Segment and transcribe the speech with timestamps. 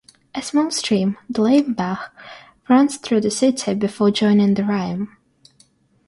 [0.33, 2.09] A small stream, the Leimbach,
[2.67, 5.09] runs through the city before joining the Rhine.